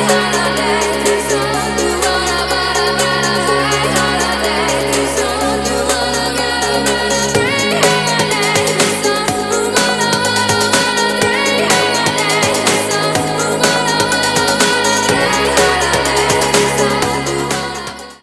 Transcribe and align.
Yeah. 0.00 0.59